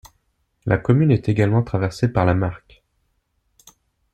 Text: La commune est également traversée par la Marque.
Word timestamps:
La 0.65 0.79
commune 0.79 1.11
est 1.11 1.29
également 1.29 1.61
traversée 1.61 2.07
par 2.07 2.25
la 2.25 2.33
Marque. 2.33 2.81